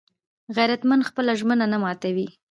غیرتمند 0.55 1.07
خپله 1.09 1.31
ژمنه 1.39 1.65
نه 1.73 1.77
ماتوي 1.83 2.27